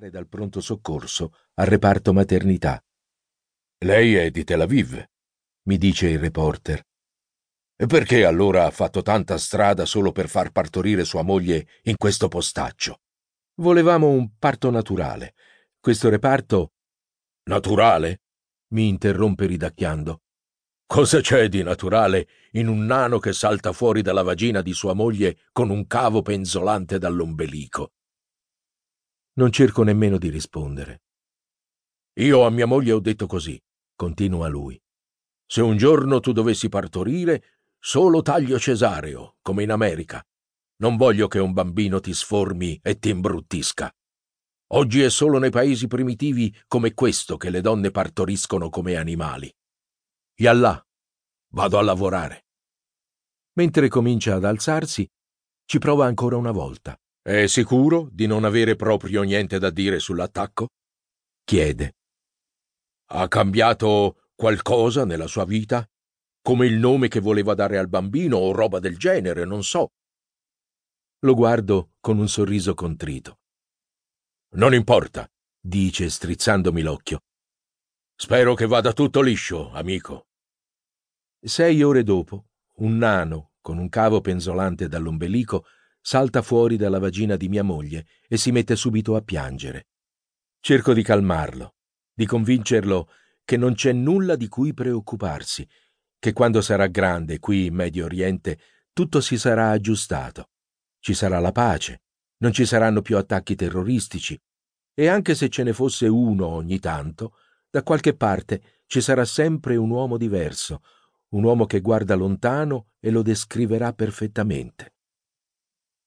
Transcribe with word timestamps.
andare 0.00 0.10
dal 0.10 0.26
pronto 0.26 0.60
soccorso 0.60 1.34
al 1.54 1.66
reparto 1.66 2.14
maternità. 2.14 2.82
Lei 3.84 4.14
è 4.14 4.30
di 4.30 4.44
Tel 4.44 4.62
Aviv, 4.62 5.02
mi 5.64 5.76
dice 5.76 6.08
il 6.08 6.18
reporter. 6.18 6.82
E 7.76 7.86
perché 7.86 8.24
allora 8.24 8.64
ha 8.64 8.70
fatto 8.70 9.02
tanta 9.02 9.36
strada 9.36 9.84
solo 9.84 10.12
per 10.12 10.28
far 10.28 10.50
partorire 10.52 11.04
sua 11.04 11.22
moglie 11.22 11.66
in 11.84 11.96
questo 11.96 12.28
postaccio? 12.28 13.00
Volevamo 13.60 14.08
un 14.08 14.36
parto 14.38 14.70
naturale. 14.70 15.34
Questo 15.78 16.08
reparto. 16.08 16.72
Naturale? 17.44 18.22
mi 18.72 18.86
interrompe 18.86 19.46
ridacchiando. 19.46 20.22
Cosa 20.86 21.20
c'è 21.20 21.48
di 21.48 21.62
naturale 21.62 22.28
in 22.52 22.68
un 22.68 22.84
nano 22.84 23.18
che 23.18 23.32
salta 23.32 23.72
fuori 23.72 24.00
dalla 24.00 24.22
vagina 24.22 24.62
di 24.62 24.72
sua 24.72 24.94
moglie 24.94 25.38
con 25.50 25.70
un 25.70 25.86
cavo 25.88 26.22
penzolante 26.22 26.98
dall'ombelico? 26.98 27.94
Non 29.34 29.52
cerco 29.52 29.82
nemmeno 29.82 30.18
di 30.18 30.28
rispondere. 30.28 31.02
Io 32.14 32.44
a 32.44 32.50
mia 32.50 32.66
moglie 32.66 32.92
ho 32.92 33.00
detto 33.00 33.26
così, 33.26 33.60
continua 33.94 34.48
lui. 34.48 34.80
Se 35.46 35.60
un 35.62 35.76
giorno 35.76 36.20
tu 36.20 36.32
dovessi 36.32 36.68
partorire, 36.68 37.60
solo 37.78 38.22
taglio 38.22 38.58
cesareo, 38.58 39.36
come 39.40 39.62
in 39.62 39.70
America. 39.70 40.24
Non 40.76 40.96
voglio 40.96 41.28
che 41.28 41.38
un 41.38 41.52
bambino 41.52 42.00
ti 42.00 42.12
sformi 42.12 42.78
e 42.82 42.98
ti 42.98 43.10
imbruttisca. 43.10 43.92
Oggi 44.72 45.02
è 45.02 45.10
solo 45.10 45.38
nei 45.38 45.50
paesi 45.50 45.86
primitivi 45.86 46.56
come 46.66 46.94
questo 46.94 47.36
che 47.36 47.50
le 47.50 47.60
donne 47.60 47.90
partoriscono 47.90 48.68
come 48.68 48.96
animali. 48.96 49.52
Yallah, 50.36 50.86
vado 51.52 51.78
a 51.78 51.82
lavorare. 51.82 52.46
Mentre 53.54 53.88
comincia 53.88 54.36
ad 54.36 54.44
alzarsi, 54.44 55.08
ci 55.64 55.78
prova 55.78 56.06
ancora 56.06 56.36
una 56.36 56.52
volta. 56.52 56.98
È 57.22 57.46
sicuro 57.46 58.08
di 58.10 58.26
non 58.26 58.44
avere 58.44 58.76
proprio 58.76 59.22
niente 59.22 59.58
da 59.58 59.68
dire 59.68 59.98
sull'attacco? 59.98 60.68
Chiede. 61.44 61.96
Ha 63.10 63.28
cambiato 63.28 64.30
qualcosa 64.34 65.04
nella 65.04 65.26
sua 65.26 65.44
vita? 65.44 65.86
Come 66.40 66.64
il 66.64 66.78
nome 66.78 67.08
che 67.08 67.20
voleva 67.20 67.52
dare 67.52 67.76
al 67.76 67.88
bambino 67.88 68.38
o 68.38 68.52
roba 68.52 68.78
del 68.78 68.96
genere, 68.96 69.44
non 69.44 69.62
so. 69.62 69.90
Lo 71.18 71.34
guardo 71.34 71.92
con 72.00 72.18
un 72.18 72.26
sorriso 72.26 72.72
contrito. 72.72 73.40
Non 74.54 74.72
importa, 74.72 75.30
dice 75.60 76.08
strizzandomi 76.08 76.80
l'occhio. 76.80 77.20
Spero 78.16 78.54
che 78.54 78.66
vada 78.66 78.94
tutto 78.94 79.20
liscio, 79.20 79.70
amico. 79.72 80.28
Sei 81.38 81.82
ore 81.82 82.02
dopo, 82.02 82.46
un 82.76 82.96
nano, 82.96 83.52
con 83.60 83.76
un 83.76 83.90
cavo 83.90 84.22
penzolante 84.22 84.88
dall'ombelico, 84.88 85.66
salta 86.00 86.42
fuori 86.42 86.76
dalla 86.76 86.98
vagina 86.98 87.36
di 87.36 87.48
mia 87.48 87.62
moglie 87.62 88.06
e 88.28 88.36
si 88.36 88.50
mette 88.50 88.76
subito 88.76 89.16
a 89.16 89.20
piangere. 89.20 89.88
Cerco 90.60 90.92
di 90.92 91.02
calmarlo, 91.02 91.74
di 92.12 92.26
convincerlo 92.26 93.10
che 93.44 93.56
non 93.56 93.74
c'è 93.74 93.92
nulla 93.92 94.36
di 94.36 94.48
cui 94.48 94.74
preoccuparsi, 94.74 95.66
che 96.18 96.32
quando 96.32 96.60
sarà 96.60 96.86
grande 96.86 97.38
qui 97.38 97.66
in 97.66 97.74
Medio 97.74 98.04
Oriente 98.04 98.58
tutto 98.92 99.20
si 99.20 99.38
sarà 99.38 99.70
aggiustato. 99.70 100.50
Ci 100.98 101.14
sarà 101.14 101.38
la 101.40 101.52
pace, 101.52 102.02
non 102.38 102.52
ci 102.52 102.66
saranno 102.66 103.00
più 103.00 103.16
attacchi 103.16 103.54
terroristici 103.54 104.38
e 104.94 105.06
anche 105.06 105.34
se 105.34 105.48
ce 105.48 105.62
ne 105.62 105.72
fosse 105.72 106.06
uno 106.06 106.46
ogni 106.46 106.78
tanto, 106.78 107.36
da 107.70 107.82
qualche 107.82 108.14
parte 108.14 108.82
ci 108.86 109.00
sarà 109.00 109.24
sempre 109.24 109.76
un 109.76 109.88
uomo 109.90 110.16
diverso, 110.18 110.82
un 111.30 111.44
uomo 111.44 111.64
che 111.64 111.80
guarda 111.80 112.14
lontano 112.14 112.88
e 113.00 113.10
lo 113.10 113.22
descriverà 113.22 113.92
perfettamente. 113.92 114.94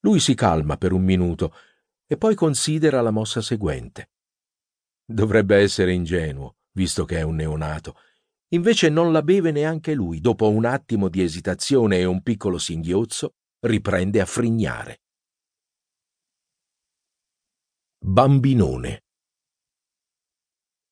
Lui 0.03 0.19
si 0.19 0.35
calma 0.35 0.77
per 0.77 0.91
un 0.91 1.03
minuto 1.03 1.55
e 2.05 2.17
poi 2.17 2.35
considera 2.35 3.01
la 3.01 3.11
mossa 3.11 3.41
seguente. 3.41 4.11
Dovrebbe 5.05 5.57
essere 5.57 5.93
ingenuo, 5.93 6.57
visto 6.71 7.05
che 7.05 7.17
è 7.17 7.21
un 7.21 7.35
neonato. 7.35 7.97
Invece 8.49 8.89
non 8.89 9.11
la 9.11 9.21
beve 9.21 9.51
neanche 9.51 9.93
lui. 9.93 10.19
Dopo 10.19 10.49
un 10.49 10.65
attimo 10.65 11.07
di 11.07 11.21
esitazione 11.21 11.97
e 11.97 12.05
un 12.05 12.21
piccolo 12.21 12.57
singhiozzo, 12.57 13.35
riprende 13.61 14.19
a 14.19 14.25
frignare. 14.25 15.01
Bambinone. 17.99 19.05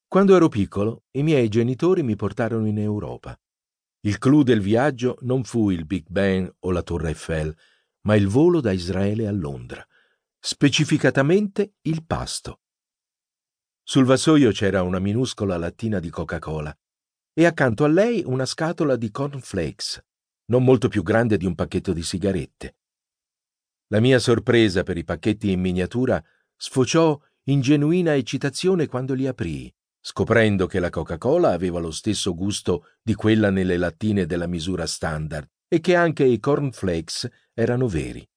Quando 0.07 0.35
ero 0.35 0.47
piccolo, 0.47 1.03
i 1.11 1.23
miei 1.23 1.49
genitori 1.49 2.01
mi 2.03 2.15
portarono 2.15 2.65
in 2.65 2.79
Europa. 2.79 3.37
Il 4.01 4.17
clou 4.17 4.43
del 4.43 4.61
viaggio 4.61 5.17
non 5.21 5.43
fu 5.43 5.69
il 5.69 5.85
Big 5.85 6.05
Ben 6.07 6.49
o 6.59 6.71
la 6.71 6.81
Torre 6.81 7.09
Eiffel, 7.09 7.55
ma 8.01 8.15
il 8.15 8.27
volo 8.27 8.61
da 8.61 8.71
Israele 8.71 9.27
a 9.27 9.31
Londra, 9.31 9.85
specificatamente 10.39 11.75
il 11.81 12.03
pasto. 12.05 12.61
Sul 13.83 14.05
vassoio 14.05 14.51
c'era 14.51 14.83
una 14.83 14.99
minuscola 14.99 15.57
lattina 15.57 15.99
di 15.99 16.09
Coca-Cola 16.09 16.75
e 17.33 17.45
accanto 17.45 17.83
a 17.83 17.87
lei 17.87 18.23
una 18.25 18.45
scatola 18.45 18.95
di 18.95 19.11
cornflakes, 19.11 20.03
non 20.45 20.63
molto 20.63 20.87
più 20.87 21.03
grande 21.03 21.37
di 21.37 21.45
un 21.45 21.55
pacchetto 21.55 21.93
di 21.93 22.03
sigarette. 22.03 22.75
La 23.87 23.99
mia 23.99 24.19
sorpresa 24.19 24.83
per 24.83 24.97
i 24.97 25.03
pacchetti 25.03 25.51
in 25.51 25.59
miniatura 25.59 26.23
sfociò 26.55 27.19
in 27.45 27.61
genuina 27.61 28.15
eccitazione 28.15 28.87
quando 28.87 29.13
li 29.13 29.27
aprii, 29.27 29.73
scoprendo 29.99 30.67
che 30.67 30.79
la 30.79 30.89
Coca-Cola 30.89 31.51
aveva 31.51 31.79
lo 31.79 31.91
stesso 31.91 32.33
gusto 32.33 32.87
di 33.01 33.13
quella 33.13 33.49
nelle 33.49 33.77
lattine 33.77 34.25
della 34.25 34.47
misura 34.47 34.85
standard 34.85 35.47
e 35.67 35.79
che 35.79 35.95
anche 35.95 36.23
i 36.23 36.39
cornflakes 36.39 37.29
erano 37.61 37.87
veri. 37.87 38.27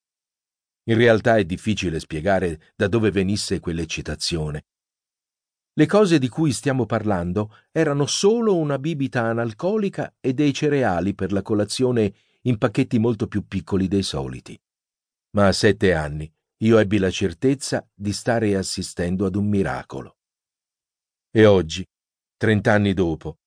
In 0.84 0.96
realtà 0.96 1.36
è 1.36 1.44
difficile 1.44 1.98
spiegare 1.98 2.72
da 2.76 2.88
dove 2.88 3.10
venisse 3.10 3.58
quell'eccitazione. 3.58 4.66
Le 5.72 5.86
cose 5.86 6.18
di 6.18 6.28
cui 6.28 6.52
stiamo 6.52 6.86
parlando 6.86 7.56
erano 7.72 8.06
solo 8.06 8.56
una 8.56 8.78
bibita 8.78 9.22
analcolica 9.22 10.14
e 10.20 10.34
dei 10.34 10.52
cereali 10.52 11.14
per 11.14 11.32
la 11.32 11.42
colazione 11.42 12.14
in 12.42 12.58
pacchetti 12.58 12.98
molto 12.98 13.26
più 13.26 13.46
piccoli 13.48 13.88
dei 13.88 14.02
soliti. 14.02 14.60
Ma 15.30 15.48
a 15.48 15.52
sette 15.52 15.94
anni 15.94 16.30
io 16.58 16.78
ebbi 16.78 16.98
la 16.98 17.10
certezza 17.10 17.88
di 17.92 18.12
stare 18.12 18.54
assistendo 18.54 19.26
ad 19.26 19.34
un 19.34 19.48
miracolo. 19.48 20.18
E 21.30 21.46
oggi, 21.46 21.84
trent'anni 22.36 22.92
dopo, 22.92 23.38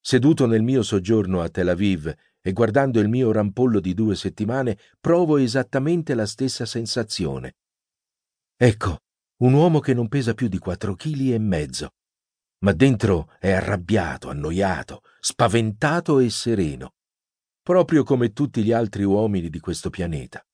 seduto 0.00 0.46
nel 0.46 0.62
mio 0.62 0.82
soggiorno 0.82 1.42
a 1.42 1.48
Tel 1.50 1.68
Aviv 1.68 2.12
e 2.42 2.52
guardando 2.52 3.00
il 3.00 3.08
mio 3.08 3.32
rampollo 3.32 3.80
di 3.80 3.94
due 3.94 4.16
settimane, 4.16 4.78
provo 5.00 5.36
esattamente 5.36 6.14
la 6.14 6.26
stessa 6.26 6.64
sensazione. 6.64 7.56
Ecco, 8.56 8.98
un 9.38 9.52
uomo 9.52 9.80
che 9.80 9.94
non 9.94 10.08
pesa 10.08 10.34
più 10.34 10.48
di 10.48 10.58
quattro 10.58 10.94
chili 10.94 11.32
e 11.32 11.38
mezzo, 11.38 11.90
ma 12.60 12.72
dentro 12.72 13.32
è 13.38 13.50
arrabbiato, 13.52 14.28
annoiato, 14.28 15.02
spaventato 15.18 16.18
e 16.18 16.28
sereno, 16.30 16.92
proprio 17.62 18.02
come 18.02 18.32
tutti 18.32 18.62
gli 18.62 18.72
altri 18.72 19.04
uomini 19.04 19.48
di 19.48 19.60
questo 19.60 19.88
pianeta. 19.90 20.44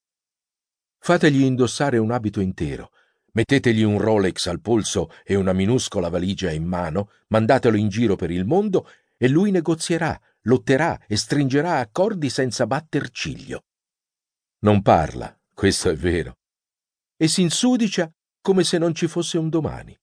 Fategli 0.98 1.42
indossare 1.42 1.98
un 1.98 2.10
abito 2.10 2.40
intero, 2.40 2.90
mettetegli 3.32 3.82
un 3.82 3.98
Rolex 3.98 4.46
al 4.46 4.60
polso 4.60 5.10
e 5.24 5.34
una 5.34 5.52
minuscola 5.52 6.08
valigia 6.08 6.50
in 6.50 6.64
mano, 6.64 7.10
mandatelo 7.28 7.76
in 7.76 7.88
giro 7.88 8.16
per 8.16 8.30
il 8.30 8.44
mondo 8.44 8.88
e 9.16 9.28
lui 9.28 9.50
negozierà, 9.50 10.18
lotterà 10.46 11.06
e 11.06 11.16
stringerà 11.16 11.78
accordi 11.78 12.28
senza 12.30 12.66
batter 12.66 13.10
ciglio. 13.10 13.64
Non 14.60 14.82
parla, 14.82 15.38
questo 15.54 15.90
è 15.90 15.94
vero, 15.94 16.38
e 17.16 17.28
si 17.28 17.42
insudicia 17.42 18.10
come 18.40 18.64
se 18.64 18.78
non 18.78 18.94
ci 18.94 19.06
fosse 19.06 19.38
un 19.38 19.48
domani. 19.48 19.96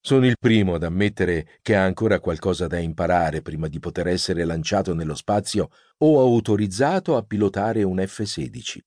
Sono 0.00 0.26
il 0.26 0.36
primo 0.38 0.74
ad 0.74 0.82
ammettere 0.82 1.58
che 1.62 1.74
ha 1.74 1.82
ancora 1.82 2.20
qualcosa 2.20 2.66
da 2.66 2.78
imparare 2.78 3.40
prima 3.40 3.68
di 3.68 3.78
poter 3.78 4.06
essere 4.08 4.44
lanciato 4.44 4.94
nello 4.94 5.14
spazio 5.14 5.70
o 5.98 6.20
autorizzato 6.20 7.16
a 7.16 7.22
pilotare 7.22 7.82
un 7.82 8.04
F-16 8.06 8.80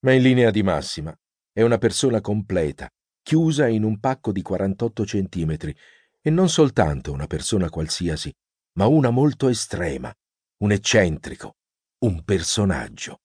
ma 0.00 0.12
in 0.12 0.22
linea 0.22 0.50
di 0.50 0.62
massima 0.62 1.16
è 1.52 1.62
una 1.62 1.78
persona 1.78 2.20
completa, 2.20 2.88
chiusa 3.20 3.66
in 3.66 3.82
un 3.82 3.98
pacco 3.98 4.30
di 4.30 4.42
48 4.42 5.04
centimetri, 5.04 5.76
e 6.20 6.30
non 6.30 6.48
soltanto 6.48 7.10
una 7.10 7.26
persona 7.26 7.68
qualsiasi, 7.68 8.32
ma 8.78 8.86
una 8.86 9.10
molto 9.10 9.48
estrema, 9.48 10.14
un 10.58 10.70
eccentrico, 10.70 11.56
un 12.04 12.22
personaggio, 12.22 13.22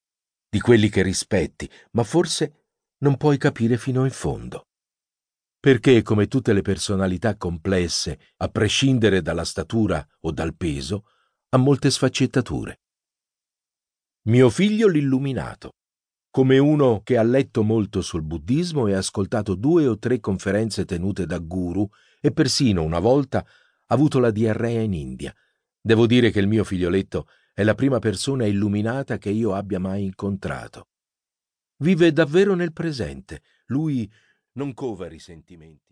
di 0.50 0.60
quelli 0.60 0.90
che 0.90 1.04
rispetti, 1.04 1.70
ma 1.92 2.04
forse 2.04 2.70
non 3.04 3.18
puoi 3.18 3.38
capire 3.38 3.78
fino 3.78 4.04
in 4.04 4.10
fondo. 4.10 4.66
Perché, 5.60 6.02
come 6.02 6.28
tutte 6.28 6.54
le 6.54 6.64
personalità 6.64 7.38
complesse, 7.38 8.20
a 8.38 8.48
prescindere 8.50 9.22
dalla 9.22 9.46
statura 9.46 10.04
o 10.22 10.32
dal 10.32 10.56
peso, 10.56 11.06
ha 11.50 11.58
molte 11.58 11.92
sfaccettature. 11.92 12.82
Mio 14.24 14.50
figlio 14.50 14.88
l'illuminato 14.88 15.76
come 16.32 16.58
uno 16.58 17.02
che 17.04 17.16
ha 17.16 17.22
letto 17.22 17.62
molto 17.62 18.02
sul 18.02 18.24
buddismo 18.24 18.88
e 18.88 18.96
ha 18.96 18.98
ascoltato 18.98 19.54
due 19.54 19.86
o 19.86 20.00
tre 20.00 20.20
conferenze 20.20 20.84
tenute 20.84 21.28
da 21.28 21.38
guru 21.38 21.88
e 22.20 22.32
persino 22.32 22.82
una 22.82 22.98
volta 22.98 23.38
ha 23.38 23.94
avuto 23.94 24.18
la 24.18 24.32
diarrea 24.32 24.82
in 24.82 24.94
India. 24.94 25.32
Devo 25.86 26.08
dire 26.08 26.32
che 26.32 26.40
il 26.40 26.48
mio 26.48 26.64
figlioletto 26.64 27.28
è 27.52 27.62
la 27.64 27.76
prima 27.76 28.00
persona 28.00 28.46
illuminata 28.46 29.18
che 29.18 29.30
io 29.30 29.54
abbia 29.54 29.80
mai 29.80 30.06
incontrato. 30.06 30.88
Vive 31.80 32.14
davvero 32.14 32.56
nel 32.56 32.72
presente. 32.72 33.42
Lui 33.66 34.10
non 34.54 34.74
cova 34.74 35.10
risentimenti. 35.10 35.83